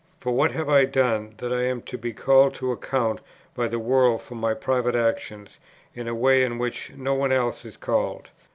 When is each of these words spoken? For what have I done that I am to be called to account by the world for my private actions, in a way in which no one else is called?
For 0.17 0.31
what 0.33 0.49
have 0.53 0.67
I 0.67 0.85
done 0.85 1.35
that 1.37 1.53
I 1.53 1.61
am 1.65 1.83
to 1.83 1.95
be 1.95 2.11
called 2.11 2.55
to 2.55 2.71
account 2.71 3.19
by 3.53 3.67
the 3.67 3.77
world 3.77 4.23
for 4.23 4.33
my 4.33 4.55
private 4.55 4.95
actions, 4.95 5.59
in 5.93 6.07
a 6.07 6.15
way 6.15 6.41
in 6.41 6.57
which 6.57 6.91
no 6.95 7.13
one 7.13 7.31
else 7.31 7.63
is 7.65 7.77
called? 7.77 8.31